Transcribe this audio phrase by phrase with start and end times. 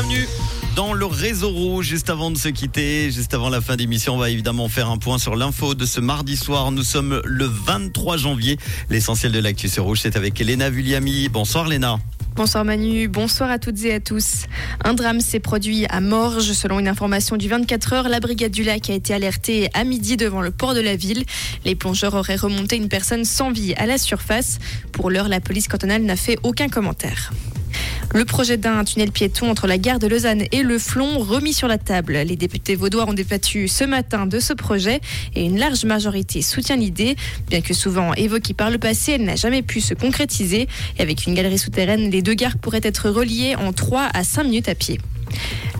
[0.00, 0.26] Bienvenue
[0.76, 1.84] dans le réseau rouge.
[1.84, 4.96] Juste avant de se quitter, juste avant la fin d'émission, on va évidemment faire un
[4.96, 6.72] point sur l'info de ce mardi soir.
[6.72, 8.56] Nous sommes le 23 janvier.
[8.88, 11.28] L'essentiel de l'actu sur rouge, c'est avec Elena Vulliami.
[11.28, 11.98] Bonsoir Léna.
[12.34, 14.46] Bonsoir Manu, bonsoir à toutes et à tous.
[14.82, 16.52] Un drame s'est produit à Morges.
[16.52, 20.16] Selon une information du 24 heures, la brigade du lac a été alertée à midi
[20.16, 21.24] devant le port de la ville.
[21.66, 24.60] Les plongeurs auraient remonté une personne sans vie à la surface.
[24.92, 27.32] Pour l'heure, la police cantonale n'a fait aucun commentaire.
[28.12, 31.68] Le projet d'un tunnel piéton entre la gare de Lausanne et le Flon remis sur
[31.68, 32.14] la table.
[32.14, 35.00] Les députés vaudois ont débattu ce matin de ce projet
[35.36, 37.14] et une large majorité soutient l'idée.
[37.48, 40.66] Bien que souvent évoquée par le passé, elle n'a jamais pu se concrétiser.
[40.98, 44.42] Et avec une galerie souterraine, les deux gares pourraient être reliées en 3 à 5
[44.42, 44.98] minutes à pied.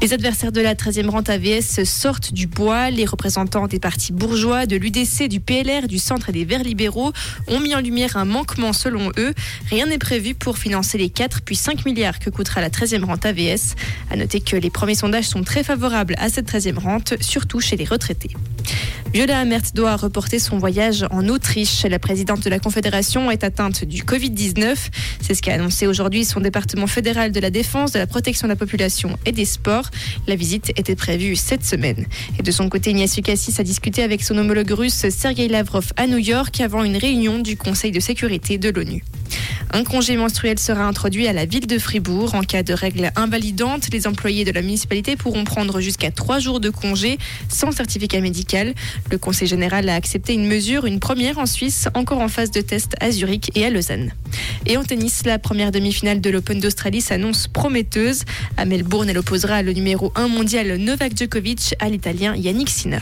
[0.00, 2.88] Les adversaires de la 13e rente AVS sortent du bois.
[2.90, 7.12] Les représentants des partis bourgeois, de l'UDC, du PLR, du Centre et des Verts libéraux
[7.48, 9.34] ont mis en lumière un manquement selon eux.
[9.70, 13.26] Rien n'est prévu pour financer les 4 puis 5 milliards que coûtera la 13e rente
[13.26, 13.74] AVS.
[14.08, 17.76] À noter que les premiers sondages sont très favorables à cette 13e rente, surtout chez
[17.76, 18.30] les retraités.
[19.12, 21.84] Viola Amert doit reporter son voyage en Autriche.
[21.84, 24.76] La présidente de la Confédération est atteinte du Covid-19.
[25.22, 28.52] C'est ce qu'a annoncé aujourd'hui son département fédéral de la défense, de la protection de
[28.52, 29.90] la population et des sports.
[30.26, 32.04] La visite était prévue cette semaine.
[32.38, 36.06] Et de son côté, Ignacio Cassis a discuté avec son homologue russe Sergei Lavrov à
[36.06, 39.02] New York avant une réunion du Conseil de sécurité de l'ONU.
[39.70, 42.34] Un congé menstruel sera introduit à la ville de Fribourg.
[42.34, 46.58] En cas de règles invalidantes, les employés de la municipalité pourront prendre jusqu'à trois jours
[46.58, 48.74] de congé sans certificat médical.
[49.10, 52.60] Le Conseil général a accepté une mesure, une première en Suisse, encore en phase de
[52.62, 54.12] test à Zurich et à Lausanne.
[54.64, 58.22] Et en tennis, la première demi-finale de l'Open d'Australie s'annonce prometteuse.
[58.56, 62.98] À Melbourne, elle opposera le numéro 1 mondial Novak Djokovic à l'Italien Yannick Sinner.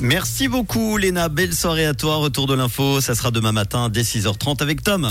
[0.00, 2.16] Merci beaucoup Léna, belle soirée à toi.
[2.16, 5.10] Retour de l'info, ça sera demain matin dès 6h30 avec Tom.